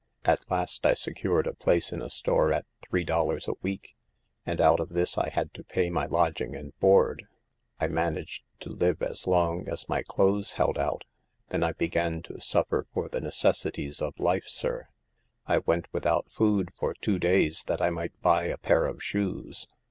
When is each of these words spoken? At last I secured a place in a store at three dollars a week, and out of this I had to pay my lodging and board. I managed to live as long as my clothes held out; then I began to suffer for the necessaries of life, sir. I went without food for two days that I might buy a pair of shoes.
At 0.25 0.49
last 0.49 0.83
I 0.83 0.95
secured 0.95 1.45
a 1.45 1.53
place 1.53 1.91
in 1.93 2.01
a 2.01 2.09
store 2.09 2.51
at 2.51 2.65
three 2.81 3.03
dollars 3.03 3.47
a 3.47 3.53
week, 3.61 3.95
and 4.47 4.59
out 4.59 4.79
of 4.79 4.89
this 4.89 5.15
I 5.15 5.29
had 5.29 5.53
to 5.53 5.63
pay 5.63 5.91
my 5.91 6.07
lodging 6.07 6.55
and 6.55 6.75
board. 6.79 7.27
I 7.79 7.85
managed 7.87 8.43
to 8.61 8.71
live 8.71 9.03
as 9.03 9.27
long 9.27 9.69
as 9.69 9.87
my 9.87 10.01
clothes 10.01 10.53
held 10.53 10.79
out; 10.79 11.03
then 11.49 11.61
I 11.63 11.73
began 11.73 12.23
to 12.23 12.41
suffer 12.41 12.87
for 12.91 13.09
the 13.09 13.21
necessaries 13.21 14.01
of 14.01 14.19
life, 14.19 14.47
sir. 14.47 14.87
I 15.45 15.59
went 15.59 15.87
without 15.93 16.31
food 16.31 16.71
for 16.75 16.95
two 16.95 17.19
days 17.19 17.63
that 17.65 17.79
I 17.79 17.91
might 17.91 18.19
buy 18.23 18.45
a 18.45 18.57
pair 18.57 18.87
of 18.87 19.03
shoes. 19.03 19.67